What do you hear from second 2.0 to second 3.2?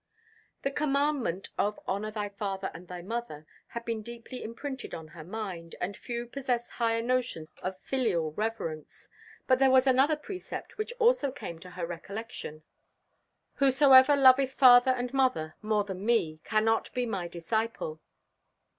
thy father and thy